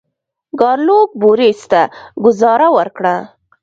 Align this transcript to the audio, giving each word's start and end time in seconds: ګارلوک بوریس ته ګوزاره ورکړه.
ګارلوک 0.59 1.09
بوریس 1.21 1.61
ته 1.71 1.81
ګوزاره 2.23 2.67
ورکړه. 2.77 3.15